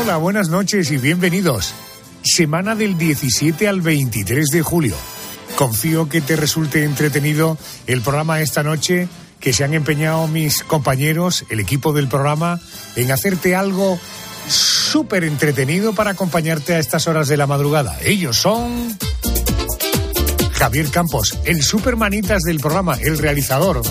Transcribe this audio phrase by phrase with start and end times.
[0.00, 1.72] Hola, buenas noches y bienvenidos.
[2.22, 5.17] Semana del 17 al 23 de julio.
[5.58, 7.58] Confío que te resulte entretenido
[7.88, 9.08] el programa esta noche,
[9.40, 12.60] que se han empeñado mis compañeros, el equipo del programa,
[12.94, 13.98] en hacerte algo
[14.48, 17.98] súper entretenido para acompañarte a estas horas de la madrugada.
[18.04, 18.96] Ellos son...
[20.52, 23.82] Javier Campos, el supermanitas del programa, el realizador.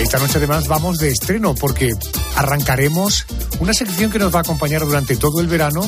[0.00, 1.92] Esta noche además vamos de estreno porque
[2.36, 3.26] arrancaremos
[3.60, 5.82] una sección que nos va a acompañar durante todo el verano.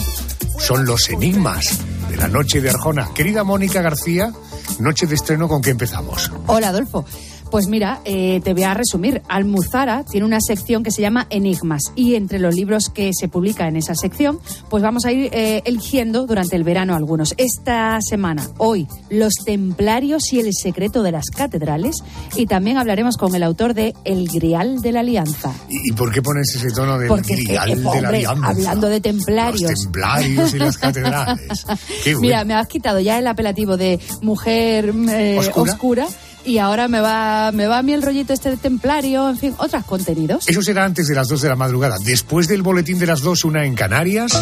[0.58, 1.78] Son los enigmas
[2.18, 3.08] la noche de Arjona.
[3.14, 4.32] Querida Mónica García,
[4.80, 6.30] noche de estreno con qué empezamos.
[6.46, 7.04] Hola Adolfo.
[7.50, 9.22] Pues mira, eh, te voy a resumir.
[9.28, 13.66] Almuzara tiene una sección que se llama Enigmas y entre los libros que se publica
[13.68, 17.34] en esa sección, pues vamos a ir eh, eligiendo durante el verano algunos.
[17.38, 22.02] Esta semana, hoy, Los Templarios y el secreto de las catedrales
[22.36, 25.52] y también hablaremos con el autor de El Grial de la Alianza.
[25.68, 28.46] ¿Y, por qué pones ese tono del Porque, Grial eh, de la Alianza?
[28.48, 29.70] hablando de templarios.
[29.70, 31.66] Los templarios y las catedrales.
[32.04, 32.20] Qué bueno.
[32.20, 35.72] Mira, me has quitado ya el apelativo de mujer eh, ¿Oscura?
[35.72, 36.06] oscura.
[36.48, 39.54] Y ahora me va, me va a mí el rollito este de templario, en fin,
[39.58, 40.48] otros contenidos.
[40.48, 41.96] Eso será antes de las 2 de la madrugada.
[42.04, 44.32] Después del boletín de las 2, una en Canarias.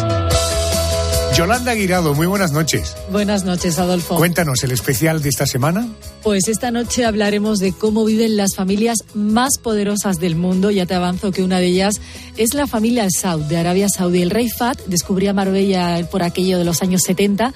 [1.35, 2.95] Yolanda Guirado, muy buenas noches.
[3.11, 4.15] Buenas noches, Adolfo.
[4.15, 5.87] Cuéntanos el especial de esta semana.
[6.23, 10.71] Pues esta noche hablaremos de cómo viven las familias más poderosas del mundo.
[10.71, 12.01] Ya te avanzo que una de ellas
[12.37, 14.23] es la familia Saud de Arabia Saudí.
[14.23, 17.53] El rey Fahd descubría Marbella por aquello de los años 70.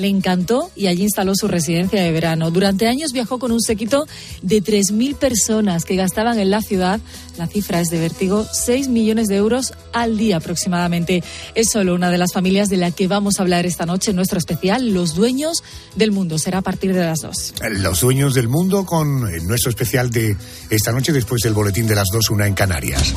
[0.00, 2.50] Le encantó y allí instaló su residencia de verano.
[2.50, 4.06] Durante años viajó con un séquito
[4.40, 7.00] de 3.000 personas que gastaban en la ciudad,
[7.36, 11.22] la cifra es de vértigo, 6 millones de euros al día aproximadamente.
[11.54, 14.16] Es solo una de las familias de la que vamos a hablar esta noche en
[14.16, 15.62] nuestro especial, Los Dueños
[15.96, 16.38] del Mundo.
[16.38, 17.54] Será a partir de las 2.
[17.72, 20.34] Los dueños del mundo con eh, nuestro especial de
[20.70, 23.12] esta noche después del boletín de las 2, una en Canarias.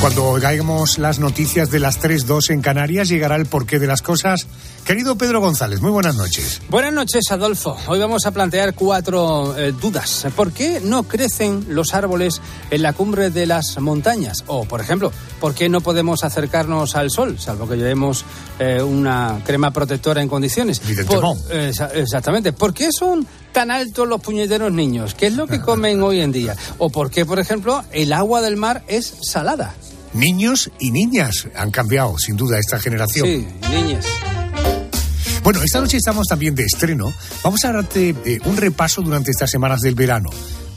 [0.00, 4.46] Cuando oigamos las noticias de las 3-2 en Canarias, llegará el porqué de las cosas.
[4.84, 6.60] Querido Pedro González, muy buenas noches.
[6.68, 7.76] Buenas noches, Adolfo.
[7.88, 10.26] Hoy vamos a plantear cuatro eh, dudas.
[10.36, 12.40] ¿Por qué no crecen los árboles
[12.70, 14.44] en la cumbre de las montañas?
[14.46, 18.24] O, por ejemplo, ¿por qué no podemos acercarnos al sol, salvo que llevemos
[18.60, 20.80] eh, una crema protectora en condiciones?
[21.06, 22.52] Por- eh, exa- exactamente.
[22.52, 25.14] ¿Por qué son tan altos los puñeteros niños?
[25.14, 26.54] ¿Qué es lo que comen hoy en día?
[26.76, 29.74] ¿O por qué, por ejemplo, el agua del mar es salada?
[30.12, 33.26] Niños y niñas han cambiado, sin duda, esta generación.
[33.26, 34.04] Sí, niñas.
[35.42, 37.10] Bueno, esta noche estamos también de estreno.
[37.42, 40.28] Vamos a darte eh, un repaso durante estas semanas del verano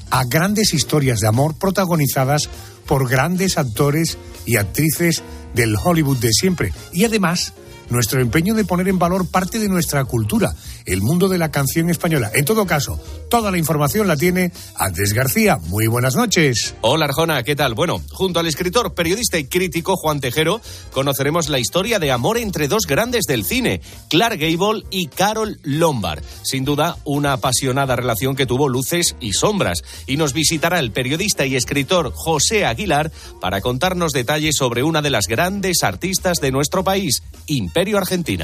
[0.09, 2.47] a grandes historias de amor protagonizadas
[2.85, 5.21] por grandes actores y actrices
[5.53, 6.71] del Hollywood de siempre.
[6.93, 7.51] Y además,
[7.89, 10.53] nuestro empeño de poner en valor parte de nuestra cultura,
[10.85, 12.31] el mundo de la canción española.
[12.33, 15.57] En todo caso, toda la información la tiene Andrés García.
[15.67, 16.75] Muy buenas noches.
[16.81, 17.73] Hola Arjona, ¿qué tal?
[17.73, 20.61] Bueno, junto al escritor, periodista y crítico Juan Tejero,
[20.91, 26.23] conoceremos la historia de amor entre dos grandes del cine, Clark Gable y Carol Lombard.
[26.43, 29.83] Sin duda, una apasionada relación que tuvo luces y sombras.
[30.05, 33.11] Y nos visitará el periodista y escritor José Aguilar
[33.41, 37.78] para contarnos detalles sobre una de las grandes artistas de nuestro país, Imperio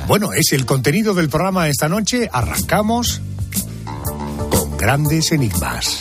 [0.08, 2.30] Bueno, es el contenido del programa esta noche.
[2.32, 3.22] Arrancamos
[4.50, 6.00] con grandes enigmas.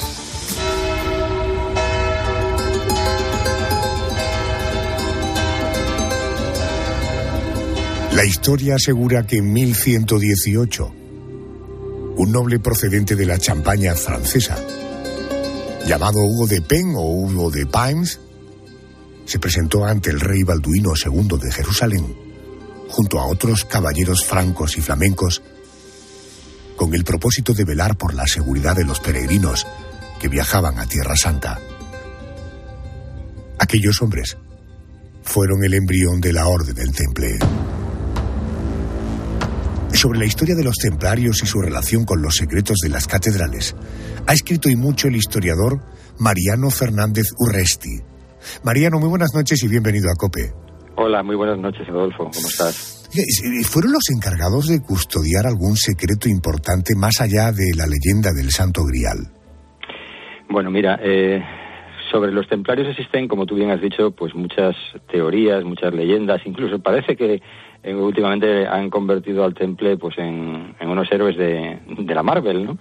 [8.12, 10.94] La historia asegura que en 1118,
[12.16, 14.56] un noble procedente de la Champaña francesa,
[15.88, 18.20] llamado Hugo de Pen o Hugo de Paims,
[19.24, 22.33] se presentó ante el rey Balduino II de Jerusalén
[22.94, 25.42] junto a otros caballeros francos y flamencos,
[26.76, 29.66] con el propósito de velar por la seguridad de los peregrinos
[30.20, 31.58] que viajaban a Tierra Santa.
[33.58, 34.36] Aquellos hombres
[35.24, 37.38] fueron el embrión de la Orden del Temple.
[39.92, 43.74] Sobre la historia de los templarios y su relación con los secretos de las catedrales,
[44.24, 45.80] ha escrito y mucho el historiador
[46.18, 48.02] Mariano Fernández Urresti.
[48.62, 50.73] Mariano, muy buenas noches y bienvenido a COPE.
[50.96, 52.24] Hola, muy buenas noches, Adolfo.
[52.24, 53.08] ¿Cómo estás?
[53.70, 58.82] ¿Fueron los encargados de custodiar algún secreto importante más allá de la leyenda del Santo
[58.84, 59.18] Grial?
[60.48, 61.42] Bueno, mira, eh,
[62.10, 64.74] sobre los templarios existen, como tú bien has dicho, pues muchas
[65.10, 67.40] teorías, muchas leyendas, incluso parece que
[67.82, 72.78] eh, últimamente han convertido al temple pues en, unos héroes de, de la Marvel, ¿no?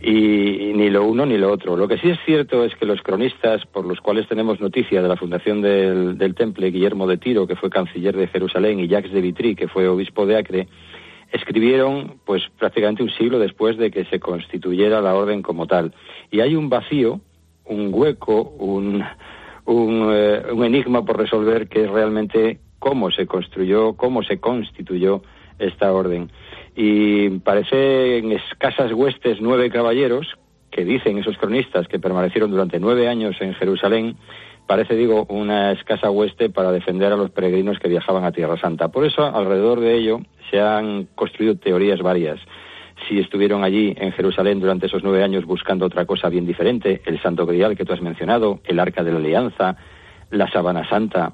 [0.00, 1.76] Y, ni lo uno ni lo otro.
[1.76, 5.08] Lo que sí es cierto es que los cronistas por los cuales tenemos noticia de
[5.08, 9.12] la fundación del, del Temple, Guillermo de Tiro, que fue canciller de Jerusalén, y Jacques
[9.12, 10.68] de Vitry, que fue obispo de Acre,
[11.32, 15.92] escribieron pues prácticamente un siglo después de que se constituyera la orden como tal.
[16.30, 17.20] Y hay un vacío,
[17.64, 19.02] un hueco, un,
[19.64, 25.22] un, eh, un enigma por resolver que es realmente cómo se construyó, cómo se constituyó
[25.58, 26.30] esta orden
[26.76, 30.36] y parecen escasas huestes nueve caballeros,
[30.70, 34.16] que dicen esos cronistas que permanecieron durante nueve años en Jerusalén,
[34.66, 38.88] parece, digo, una escasa hueste para defender a los peregrinos que viajaban a Tierra Santa.
[38.88, 40.20] Por eso, alrededor de ello,
[40.50, 42.40] se han construido teorías varias.
[43.08, 47.20] Si estuvieron allí en Jerusalén durante esos nueve años buscando otra cosa bien diferente, el
[47.22, 49.76] Santo Grial que tú has mencionado, el Arca de la Alianza,
[50.30, 51.32] la Sabana Santa.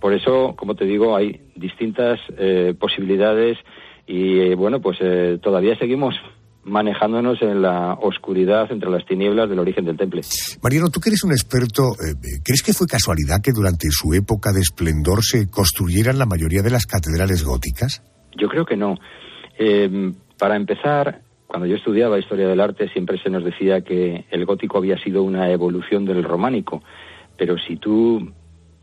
[0.00, 3.58] Por eso, como te digo, hay distintas eh, posibilidades
[4.06, 6.14] y eh, bueno, pues eh, todavía seguimos
[6.64, 10.22] manejándonos en la oscuridad entre las tinieblas del origen del temple.
[10.62, 12.14] Mariano, tú que eres un experto, eh,
[12.44, 16.70] ¿crees que fue casualidad que durante su época de esplendor se construyeran la mayoría de
[16.70, 18.02] las catedrales góticas?
[18.36, 18.96] Yo creo que no.
[20.38, 24.78] para empezar, cuando yo estudiaba historia del arte siempre se nos decía que el gótico
[24.78, 26.82] había sido una evolución del románico,
[27.38, 28.32] pero si tú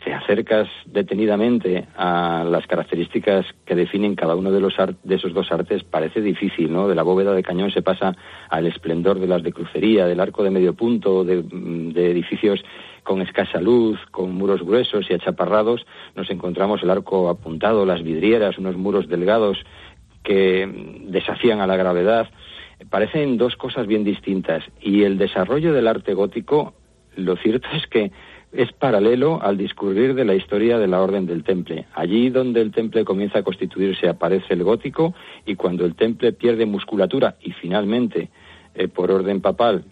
[0.04, 5.52] te acercas detenidamente a las características que definen cada uno de, los de esos dos
[5.52, 6.88] artes, parece difícil, ¿no?
[6.88, 8.16] De la bóveda de cañón se pasa
[8.50, 12.64] al esplendor de las de crucería, del arco de medio punto, de, de edificios
[13.04, 15.86] con escasa luz, con muros gruesos y achaparrados,
[16.16, 19.58] nos encontramos el arco apuntado, las vidrieras, unos muros delgados
[20.24, 20.70] que
[21.08, 22.30] desafían a la gravedad.
[22.90, 24.64] Parecen dos cosas bien distintas.
[24.82, 26.74] Y el desarrollo del arte gótico,
[27.16, 28.12] lo cierto es que
[28.54, 31.88] es paralelo al discurrir de la historia de la Orden del Temple.
[31.94, 35.14] Allí donde el Temple comienza a constituirse aparece el gótico
[35.46, 38.30] y cuando el Temple pierde musculatura y finalmente
[38.76, 39.86] eh, por orden papal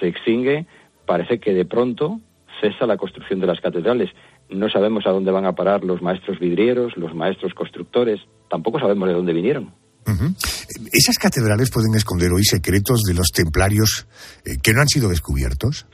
[0.00, 0.66] se extingue,
[1.04, 2.20] parece que de pronto
[2.60, 4.10] cesa la construcción de las catedrales.
[4.48, 9.08] No sabemos a dónde van a parar los maestros vidrieros, los maestros constructores, tampoco sabemos
[9.08, 9.72] de dónde vinieron.
[10.92, 14.06] ¿Esas catedrales pueden esconder hoy secretos de los templarios
[14.44, 15.86] eh, que no han sido descubiertos?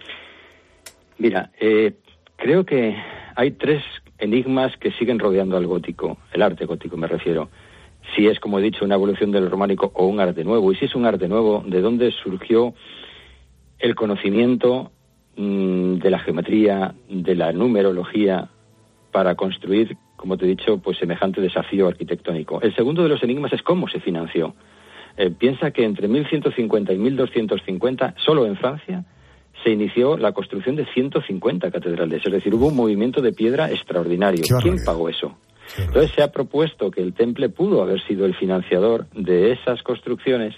[1.19, 1.99] Mira, eh,
[2.43, 2.97] Creo que
[3.37, 3.85] hay tres
[4.19, 7.50] enigmas que siguen rodeando al gótico, el arte gótico me refiero.
[8.17, 10.73] Si es, como he dicho, una evolución del románico o un arte nuevo.
[10.73, 12.75] Y si es un arte nuevo, ¿de dónde surgió
[13.79, 14.91] el conocimiento
[15.37, 18.49] mm, de la geometría, de la numerología,
[19.12, 22.61] para construir, como te he dicho, pues semejante desafío arquitectónico?
[22.61, 24.56] El segundo de los enigmas es cómo se financió.
[25.17, 29.05] Eh, piensa que entre 1150 y 1250, solo en Francia,
[29.62, 34.43] se inició la construcción de 150 catedrales, es decir, hubo un movimiento de piedra extraordinario.
[34.60, 35.37] ¿Quién pagó eso?
[35.78, 40.54] Entonces se ha propuesto que el Temple pudo haber sido el financiador de esas construcciones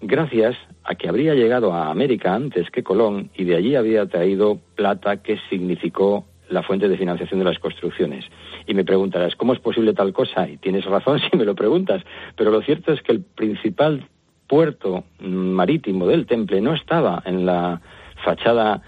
[0.00, 4.58] gracias a que habría llegado a América antes que Colón y de allí había traído
[4.74, 8.24] plata que significó la fuente de financiación de las construcciones.
[8.66, 10.48] Y me preguntarás, ¿cómo es posible tal cosa?
[10.48, 12.02] Y tienes razón si me lo preguntas,
[12.36, 14.08] pero lo cierto es que el principal
[14.46, 17.82] puerto marítimo del Temple no estaba en la
[18.28, 18.82] fachada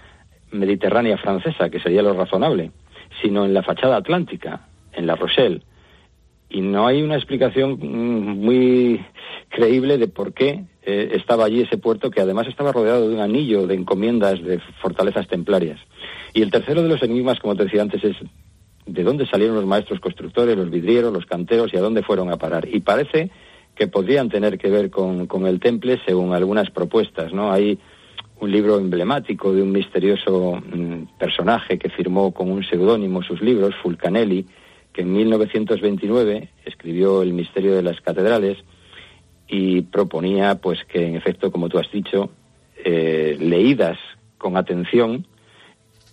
[0.51, 2.71] mediterránea francesa, que sería lo razonable,
[3.21, 5.63] sino en la fachada atlántica, en La Rochelle.
[6.47, 9.03] Y no hay una explicación mm, muy
[9.49, 13.21] creíble de por qué eh, estaba allí ese puerto, que además estaba rodeado de un
[13.21, 15.79] anillo de encomiendas de fortalezas templarias.
[16.33, 18.17] Y el tercero de los enigmas, como te decía antes, es
[18.85, 22.37] de dónde salieron los maestros constructores, los vidrieros, los canteros y a dónde fueron a
[22.37, 22.67] parar.
[22.71, 23.31] Y parece
[23.73, 27.51] que podrían tener que ver con, con el temple según algunas propuestas, ¿no?
[27.51, 27.79] Hay
[28.41, 33.75] un libro emblemático de un misterioso mm, personaje que firmó con un seudónimo sus libros,
[33.81, 34.47] Fulcanelli,
[34.91, 38.57] que en 1929 escribió El misterio de las catedrales
[39.47, 42.31] y proponía, pues, que en efecto, como tú has dicho,
[42.83, 43.99] eh, leídas
[44.39, 45.27] con atención,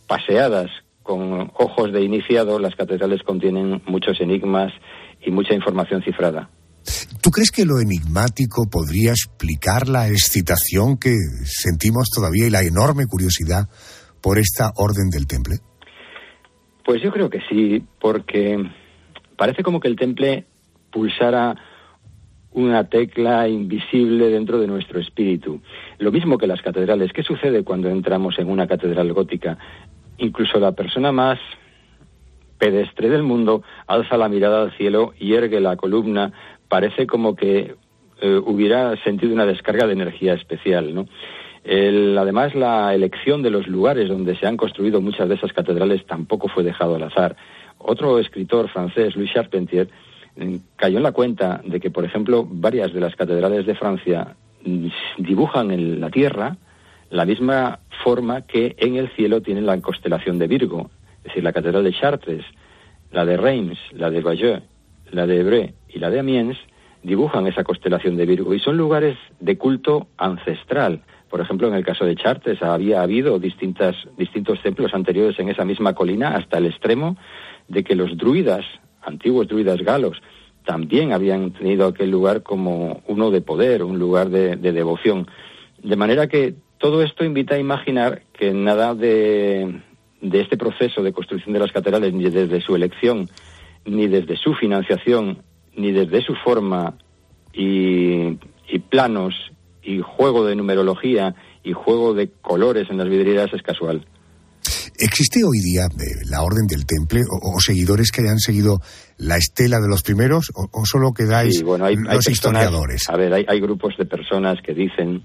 [0.06, 0.70] paseadas
[1.02, 4.74] con ojos de iniciado, las catedrales contienen muchos enigmas
[5.22, 6.50] y mucha información cifrada.
[7.22, 11.14] ¿Tú crees que lo enigmático podría explicar la excitación que
[11.44, 13.68] sentimos todavía y la enorme curiosidad
[14.20, 15.56] por esta orden del temple?
[16.84, 18.56] Pues yo creo que sí, porque
[19.36, 20.46] parece como que el temple
[20.90, 21.54] pulsara
[22.52, 25.60] una tecla invisible dentro de nuestro espíritu.
[25.98, 27.12] Lo mismo que las catedrales.
[27.12, 29.58] ¿Qué sucede cuando entramos en una catedral gótica?
[30.16, 31.38] Incluso la persona más
[32.58, 36.32] pedestre del mundo alza la mirada al cielo y ergue la columna
[36.68, 37.74] parece como que
[38.20, 41.06] eh, hubiera sentido una descarga de energía especial, ¿no?
[42.18, 46.48] además, la elección de los lugares donde se han construido muchas de esas catedrales tampoco
[46.48, 47.36] fue dejado al azar.
[47.76, 49.88] Otro escritor francés, Louis Charpentier,
[50.36, 54.34] mm, cayó en la cuenta de que, por ejemplo, varias de las catedrales de Francia
[54.64, 54.86] mm,
[55.18, 56.56] dibujan en la tierra
[57.10, 60.90] la misma forma que en el cielo tiene la constelación de Virgo.
[61.18, 62.44] Es decir, la catedral de Chartres,
[63.12, 64.62] la de Reims, la de Bayeux,
[65.10, 66.58] la de Evreux y la de Amiens
[67.02, 71.02] dibujan esa constelación de Virgo y son lugares de culto ancestral.
[71.30, 75.64] Por ejemplo, en el caso de Chartres había habido distintas, distintos templos anteriores en esa
[75.64, 77.16] misma colina hasta el extremo
[77.68, 78.64] de que los druidas,
[79.02, 80.20] antiguos druidas galos,
[80.64, 85.26] también habían tenido aquel lugar como uno de poder, un lugar de, devoción.
[85.82, 89.80] De manera que todo esto invita a imaginar que nada de,
[90.20, 93.28] de este proceso de construcción de las catedrales, ni desde su elección,
[93.88, 95.42] ni desde su financiación,
[95.76, 96.94] ni desde su forma
[97.52, 99.34] y, y planos
[99.82, 104.06] y juego de numerología y juego de colores en las vidrieras es casual.
[104.98, 108.80] ¿Existe hoy día eh, la orden del temple o, seguidores que hayan seguido
[109.16, 113.08] la estela de los primeros o, solo quedáis bueno, hay, los historiadores?
[113.08, 115.22] A ver, hay, grupos de personas que dicen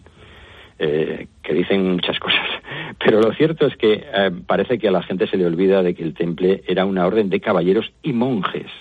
[0.80, 2.48] eh, que dicen muchas cosas,
[3.03, 5.94] pero lo cierto es que eh, parece que a la gente se le olvida de
[5.94, 8.72] que el temple era una orden de caballeros y monjes.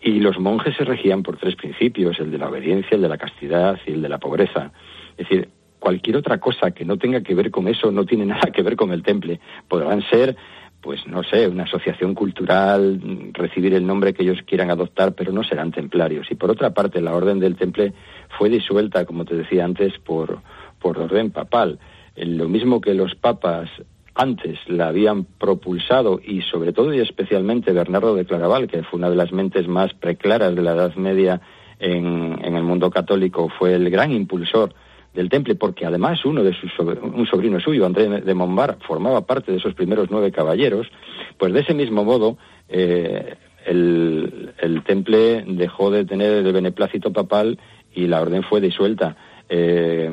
[0.00, 3.18] Y los monjes se regían por tres principios, el de la obediencia, el de la
[3.18, 4.70] castidad y el de la pobreza.
[5.16, 8.50] Es decir, cualquier otra cosa que no tenga que ver con eso no tiene nada
[8.52, 9.40] que ver con el temple.
[9.68, 10.36] Podrán ser,
[10.80, 13.00] pues no sé, una asociación cultural,
[13.32, 16.30] recibir el nombre que ellos quieran adoptar, pero no serán templarios.
[16.30, 17.92] Y por otra parte, la orden del temple
[18.38, 20.40] fue disuelta, como te decía antes, por,
[20.86, 21.80] por orden papal.
[22.14, 23.68] Lo mismo que los papas
[24.14, 29.10] antes la habían propulsado y sobre todo y especialmente Bernardo de Claraval, que fue una
[29.10, 31.40] de las mentes más preclaras de la Edad Media
[31.80, 34.74] en, el mundo católico, fue el gran impulsor
[35.12, 39.50] del temple, porque además uno de sus un sobrino suyo, André de Montbar, formaba parte
[39.50, 40.86] de esos primeros nueve caballeros,
[41.36, 42.38] pues de ese mismo modo
[42.68, 43.34] eh,
[43.66, 47.58] el, temple dejó de tener el beneplácito papal
[47.92, 49.16] y la orden fue disuelta.
[49.48, 50.10] Eh,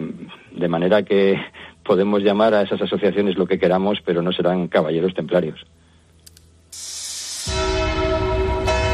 [0.55, 1.35] de manera que
[1.83, 5.59] podemos llamar a esas asociaciones lo que queramos, pero no serán caballeros templarios.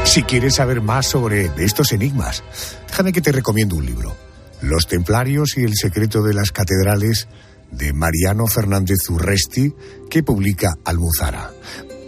[0.04, 2.42] Si quieres saber más sobre estos enigmas,
[2.88, 4.12] déjame que te recomiendo un libro.
[4.60, 7.28] Los Templarios y el secreto de las catedrales
[7.70, 9.72] de Mariano Fernández Urresti,
[10.10, 11.50] que publica Almuzara.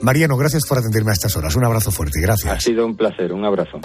[0.03, 1.55] Mariano, gracias por atenderme a estas horas.
[1.55, 2.53] Un abrazo fuerte, gracias.
[2.53, 3.81] Ha sido un placer, un abrazo.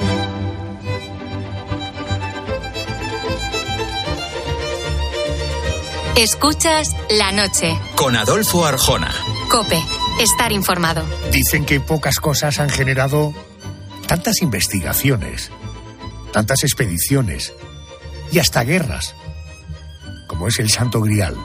[6.17, 7.79] Escuchas la noche.
[7.95, 9.13] Con Adolfo Arjona.
[9.51, 9.79] Cope,
[10.19, 11.05] estar informado.
[11.31, 13.35] Dicen que pocas cosas han generado
[14.07, 15.51] tantas investigaciones,
[16.33, 17.53] tantas expediciones
[18.31, 19.13] y hasta guerras,
[20.27, 21.35] como es el Santo Grial.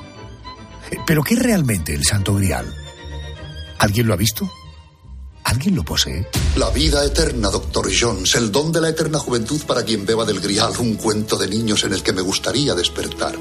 [1.07, 2.64] ¿Pero qué es realmente el Santo Grial?
[3.79, 4.50] ¿Alguien lo ha visto?
[5.45, 6.26] ¿Alguien lo posee?
[6.57, 10.41] La vida eterna, doctor Jones, el don de la eterna juventud para quien beba del
[10.41, 13.37] Grial, un cuento de niños en el que me gustaría despertar.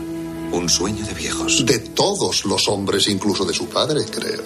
[0.51, 1.65] Un sueño de viejos.
[1.65, 4.43] De todos los hombres, incluso de su padre, creo.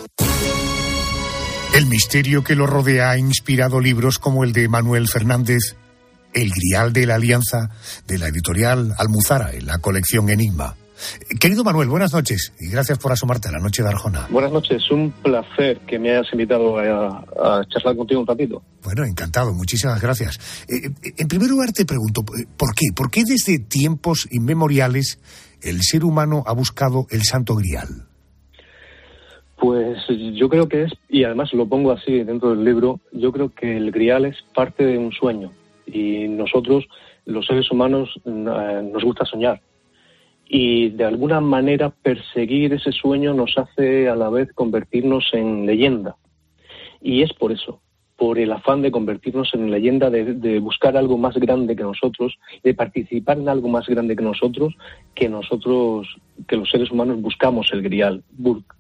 [1.75, 5.75] El misterio que lo rodea ha inspirado libros como el de Manuel Fernández,
[6.33, 7.71] El Grial de la Alianza,
[8.07, 10.75] de la editorial Almuzara, en la colección Enigma.
[11.39, 14.27] Querido Manuel, buenas noches y gracias por asomarte a la noche de Arjona.
[14.29, 18.61] Buenas noches, un placer que me hayas invitado a, charlar contigo un ratito.
[18.83, 20.39] Bueno, encantado, muchísimas gracias.
[20.69, 22.85] Eh, eh, en primer lugar te pregunto, ¿por qué?
[22.95, 25.19] ¿Por qué desde tiempos inmemoriales
[25.65, 27.87] el ser humano ha buscado el santo grial?
[29.57, 29.97] Pues
[30.33, 33.77] yo creo que es, y además lo pongo así dentro del libro, yo creo que
[33.77, 35.51] el grial es parte de un sueño
[35.85, 36.85] y nosotros,
[37.25, 39.61] los seres humanos, eh, nos gusta soñar
[40.47, 46.15] y de alguna manera perseguir ese sueño nos hace a la vez convertirnos en leyenda.
[47.01, 47.81] Y es por eso,
[48.17, 52.73] por el afán de convertirnos en leyenda, de, buscar algo más grande que nosotros, de
[52.73, 54.73] participar en algo más grande que nosotros,
[55.13, 56.07] que nosotros,
[56.47, 58.23] que los seres humanos buscamos el grial,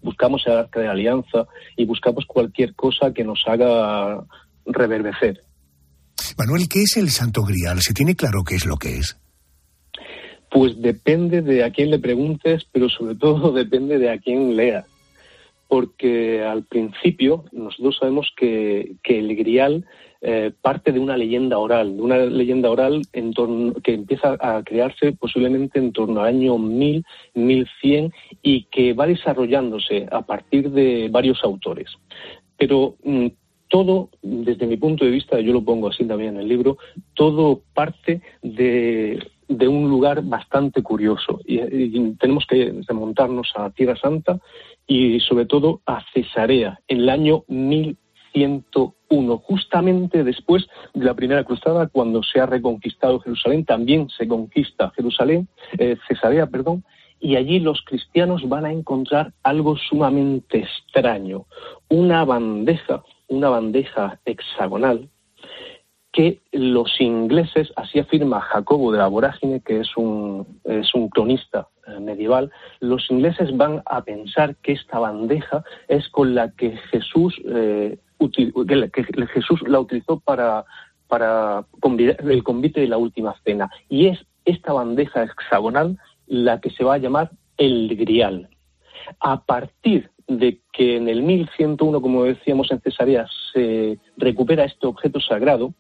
[0.01, 4.23] buscamos el arca de alianza y buscamos cualquier cosa que nos haga
[4.65, 5.41] reverdecer.
[6.37, 7.81] Manuel, ¿qué es el santo grial?
[7.81, 9.17] ¿Se tiene claro qué es lo que es?
[10.49, 14.85] Pues depende de a quién le preguntes, pero sobre todo depende de a quién leas
[15.67, 19.85] porque al principio nosotros sabemos que, el grial
[20.21, 24.63] eh, parte de una leyenda oral, de una leyenda oral en torno, que empieza a
[24.63, 27.03] crearse posiblemente en torno al año 1000,
[27.33, 31.89] 1100 y que va desarrollándose a partir de varios autores.
[32.57, 33.27] Pero mm,
[33.67, 36.77] todo, desde mi punto de vista, yo lo pongo así también en el libro,
[37.13, 41.39] todo parte de de un lugar bastante curioso.
[41.45, 44.39] Y, tenemos que remontarnos a Tierra Santa
[44.87, 51.87] y sobre todo a Cesarea, en el año 1101, justamente después de la primera cruzada,
[51.87, 55.47] cuando se ha reconquistado Jerusalén, también se conquista Jerusalén,
[55.77, 56.83] eh, Cesarea, perdón,
[57.19, 61.45] y allí los cristianos van a encontrar algo sumamente extraño,
[61.89, 65.09] una bandeja, una bandeja hexagonal
[66.15, 71.67] que los ingleses, así afirma Jacobo de la Vorágine, que es un, es un cronista
[71.87, 77.35] eh, medieval, los ingleses van a pensar que esta bandeja es con la que Jesús,
[77.49, 77.97] eh,
[79.33, 80.63] Jesús la utilizó para,
[81.09, 83.69] para el convite de la última cena.
[83.89, 88.47] Y es esta bandeja hexagonal la que se va a llamar el grial.
[89.19, 95.19] A partir de que en el 1101, como decíamos en Cesarea, se recupera este objeto
[95.19, 95.73] sagrado,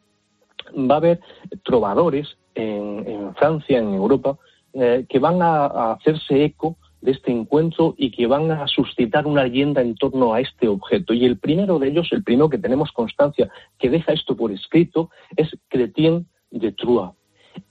[0.73, 1.19] va a haber
[1.63, 4.37] trovadores en, Francia, en Europa,
[4.73, 9.43] eh, que van a, hacerse eco de este encuentro y que van a suscitar una
[9.43, 11.13] leyenda en torno a este objeto.
[11.13, 15.09] Y el primero de ellos, el primero que tenemos constancia que deja esto por escrito,
[15.35, 17.11] es Chrétien de Troyes.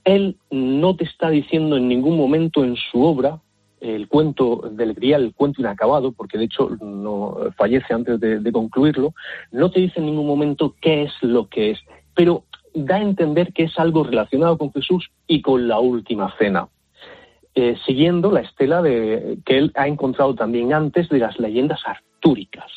[0.03, 3.39] Él no te está diciendo en ningún momento en su obra
[3.81, 8.51] el cuento del Grial, el cuento inacabado, porque de hecho no fallece antes de, de,
[8.51, 9.13] concluirlo,
[9.51, 11.79] no te dice en ningún momento qué es lo que es,
[12.15, 12.45] pero
[12.75, 16.67] da a entender que es algo relacionado con Jesús y con la última cena,
[17.55, 22.69] eh, siguiendo la estela de, que él ha encontrado también antes de las leyendas artúricas.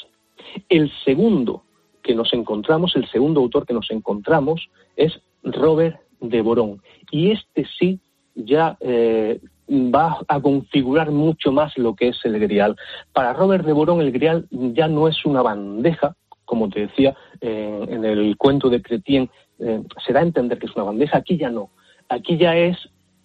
[0.69, 1.65] El segundo
[2.03, 6.81] que nos encontramos, el segundo autor que nos encontramos es Robert de Borón.
[7.11, 8.01] Y este sí
[8.35, 12.77] ya eh, va a configurar mucho más lo que es el grial.
[13.13, 17.87] Para Robert de Borón el grial ya no es una bandeja, como te decía eh,
[17.89, 21.37] en el cuento de Cretien, eh, se da a entender que es una bandeja, aquí
[21.37, 21.71] ya no.
[22.09, 22.77] Aquí ya es,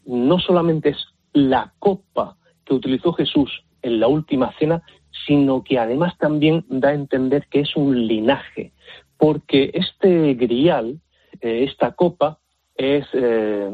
[0.05, 0.97] no solamente es
[1.33, 4.83] la copa que utilizó Jesús en la última cena,
[5.25, 8.71] sino que además también da a entender que es un linaje,
[9.17, 10.99] porque este grial,
[11.41, 12.39] eh, esta copa,
[12.75, 13.71] es eh,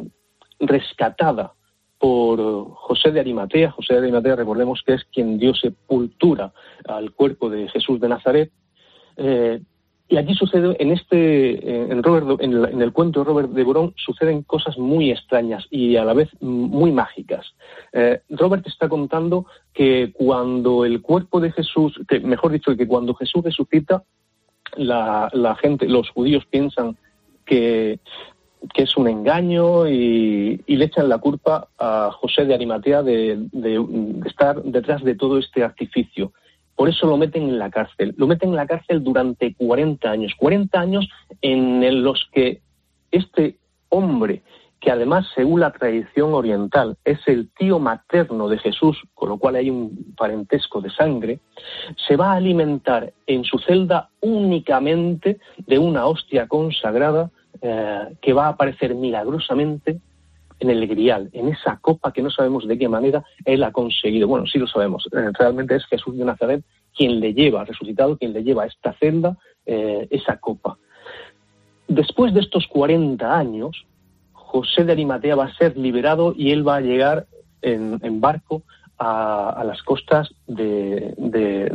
[0.60, 1.54] rescatada
[1.98, 3.72] por José de Arimatea.
[3.72, 6.54] José de Arimatea, recordemos que es quien dio sepultura
[6.88, 8.52] al cuerpo de Jesús de Nazaret.
[10.12, 14.42] Y aquí sucede, en este, en, Robert, en, el, cuento de Robert de Borón, suceden
[14.42, 17.54] cosas muy extrañas y a la vez muy mágicas.
[17.94, 23.14] Eh, Robert está contando que cuando el cuerpo de Jesús, que mejor dicho, que cuando
[23.14, 24.04] Jesús resucita,
[24.78, 26.98] la, gente, los judíos piensan
[27.46, 28.00] que,
[28.74, 33.48] que es un engaño y, le echan la culpa a José de Arimatea de
[34.26, 36.34] estar detrás de todo este artificio.
[36.80, 38.14] Por eso lo meten en la cárcel.
[38.16, 40.32] Lo meten en la cárcel durante 40 años.
[40.38, 41.10] 40 años
[41.42, 42.62] en los que
[43.12, 43.58] este
[43.90, 44.44] hombre,
[44.80, 49.56] que además, según la tradición oriental, es el tío materno de Jesús, con lo cual
[49.58, 51.42] hay un parentesco de sangre,
[52.08, 57.30] se va a alimentar en su celda únicamente de una hostia consagrada
[57.62, 60.00] eh, que va a aparecer milagrosamente
[60.60, 64.28] en el grial, en esa copa que no sabemos de qué manera él ha conseguido.
[64.28, 66.64] Bueno, sí lo sabemos, eh, realmente es Jesús de Nazaret
[66.96, 70.78] quien le lleva, resucitado, quien le lleva a esta celda eh, esa copa.
[71.88, 73.86] Después de estos 40 años,
[74.34, 77.28] José de Arimatea va a ser liberado y él va a llegar
[77.62, 78.64] en, barco
[78.98, 81.16] a, las costas de,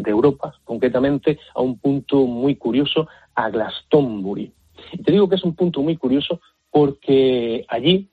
[0.07, 4.53] Europa, concretamente a un punto muy curioso, a Glastonbury.
[4.93, 8.09] Y te digo que es un punto muy curioso porque allí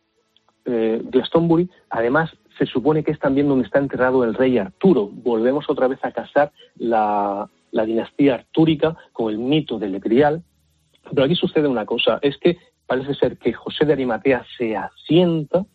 [0.66, 5.10] eh, Glastonbury, además, se supone que es también donde está enterrado el rey Arturo.
[5.12, 10.44] Volvemos otra vez a casar la, dinastía artúrica con el mito del Grial.
[11.10, 15.66] Pero aquí sucede una cosa, es que parece ser que José de Arimatea se asienta,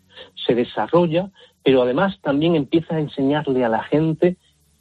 [0.46, 1.30] se desarrolla,
[1.64, 4.36] pero además también empieza a enseñarle a la gente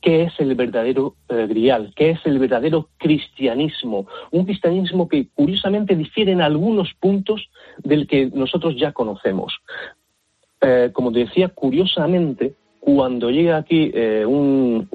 [0.05, 4.05] qué es el verdadero eh, grial, qué es el verdadero cristianismo.
[4.29, 9.57] Un cristianismo que curiosamente difiere en algunos puntos del que nosotros ya conocemos.
[10.67, 14.89] Eh, como te decía, curiosamente, cuando llega aquí eh, un,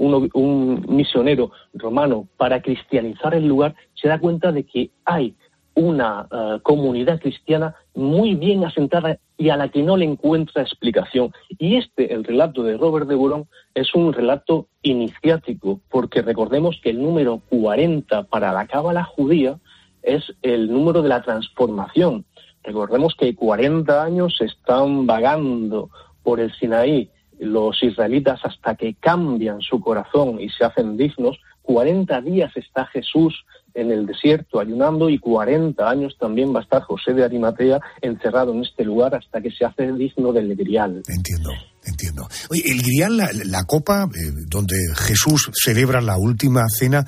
[0.89, 5.37] misionero romano para cristianizar el lugar, se da cuenta de que hay
[5.75, 11.33] una eh, comunidad cristiana muy bien asentada y a la que no le encuentra explicación.
[11.57, 16.91] Y este, el relato de Robert de Bourón, es un relato iniciático, porque recordemos que
[16.91, 19.61] el número 40 para la cábala judía
[20.03, 22.25] es el número de la transformación.
[22.63, 25.91] Recordemos que 40 años están vagando
[26.23, 31.39] por el Sinaí los israelitas hasta que cambian su corazón y se hacen dignos.
[31.63, 33.45] 40 días está Jesús
[33.75, 38.53] en el desierto ayunando y 40 años también va a estar José de Arimatea encerrado
[38.53, 41.03] en este lugar hasta que se hace digno del grial.
[41.09, 41.51] Entiendo.
[41.83, 42.29] Entiendo.
[42.51, 47.07] Oye, el grial, la, copa eh, donde Jesús celebra la última cena,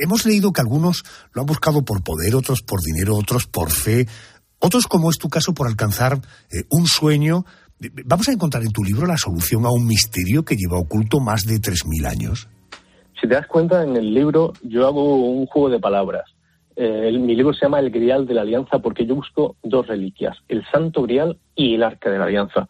[0.00, 4.06] hemos leído que algunos lo han buscado por poder, otros por dinero, otros por fe,
[4.62, 6.14] otros, como es tu caso, por alcanzar
[6.50, 7.44] eh, un sueño.
[8.04, 11.44] ¿Vamos a encontrar en tu libro la solución a un misterio que lleva oculto más
[11.44, 12.48] de 3.000 años?
[13.20, 16.24] Si te das cuenta, en el libro yo hago un juego de palabras.
[16.76, 20.38] Eh, mi libro se llama El Grial de la Alianza porque yo busco dos reliquias,
[20.48, 22.68] el Santo Grial y el Arca de la Alianza.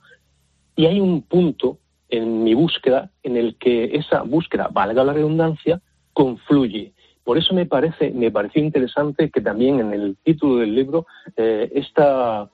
[0.74, 1.78] Y hay un punto
[2.08, 5.80] en mi búsqueda en el que esa búsqueda, valga la redundancia,
[6.12, 6.92] confluye.
[7.24, 11.06] Por eso me parece, me pareció interesante que también en el título del libro
[11.36, 12.50] eh, esta,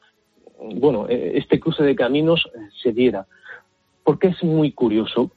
[0.61, 3.27] bueno, eh, este cruce de caminos eh, se diera.
[4.05, 5.31] Porque es muy curioso.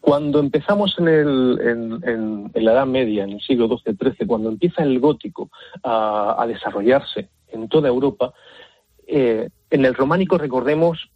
[0.00, 4.98] Cuando empezamos en, el, en, la Edad Media, en el siglo XII-XIII, cuando empieza el
[4.98, 5.50] gótico
[5.82, 8.32] a, desarrollarse en toda Europa,
[9.06, 11.10] en el románico recordemos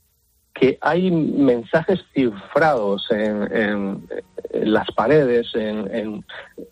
[0.55, 4.07] que hay mensajes cifrados en,
[4.53, 6.25] las paredes, en,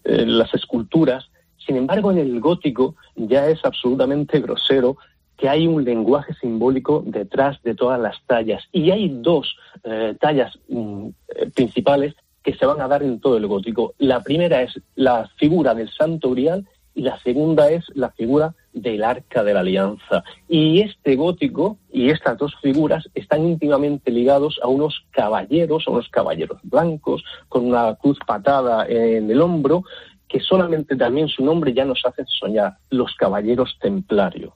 [0.05, 1.29] las esculturas.
[1.59, 4.97] Sin embargo, en el gótico ya es absolutamente grosero
[5.37, 8.62] que hay un lenguaje simbólico detrás de todas las tallas.
[8.71, 12.14] Y hay dos eh, tallas mm, eh, principales
[12.45, 13.95] que se van a dar en todo el gótico.
[13.99, 19.04] La primera es la figura del Santo Grial y la segunda es la figura del
[19.04, 20.24] Arca de la Alianza.
[20.48, 26.08] Y este gótico y estas dos figuras están íntimamente ligados a unos caballeros, a unos
[26.08, 29.85] caballeros blancos, con una cruz patada en el hombro,
[30.28, 34.54] que solamente también su nombre ya nos hace soñar, los caballeros templarios.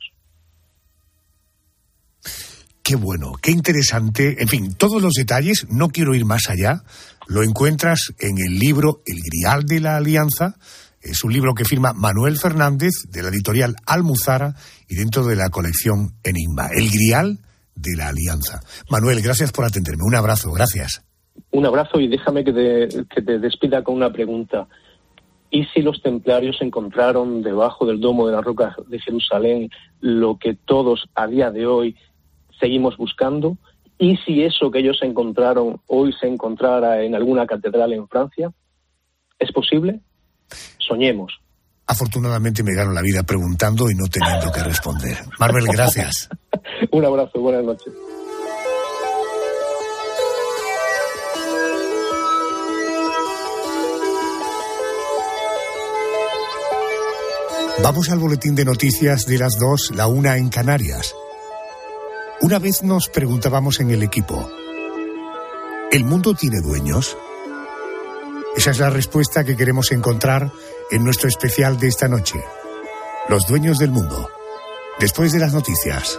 [2.83, 4.40] Qué bueno, qué interesante.
[4.40, 6.85] En fin, todos los detalles, no quiero ir más allá,
[7.26, 10.55] lo encuentras en el libro El Grial de la Alianza,
[11.11, 14.55] es un libro que firma Manuel Fernández de la editorial Almuzara
[14.88, 17.38] y dentro de la colección Enigma, El Grial
[17.75, 18.61] de la Alianza.
[18.90, 20.03] Manuel, gracias por atenderme.
[20.05, 21.05] Un abrazo, gracias.
[21.51, 24.66] Un abrazo y déjame que te, despida con una pregunta.
[25.51, 30.55] ¿Y si los templarios encontraron debajo del domo de la roca de Jerusalén lo que
[30.55, 31.97] todos a día de hoy
[32.59, 33.57] seguimos buscando?
[33.99, 38.53] ¿Y si eso que ellos encontraron hoy se encontrara en alguna catedral en Francia?
[39.38, 40.01] ¿Es posible?
[40.78, 41.40] Soñemos.
[41.87, 45.18] Afortunadamente me gano la vida preguntando y no teniendo que responder.
[45.38, 46.28] Marvel, gracias.
[46.90, 47.92] Un abrazo, buenas noches.
[57.82, 61.14] Vamos al boletín de noticias de las dos, la una en Canarias.
[62.40, 64.50] Una vez nos preguntábamos en el equipo,
[65.92, 67.16] ¿el mundo tiene dueños?
[68.57, 70.51] Esa es la respuesta que queremos encontrar
[70.90, 72.42] en nuestro especial de esta noche.
[73.29, 74.31] Los dueños del mundo.
[74.99, 76.19] Después de las noticias.